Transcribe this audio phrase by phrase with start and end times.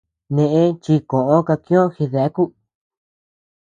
[0.35, 2.43] Neʼe chi koʼö kakiö jideaku.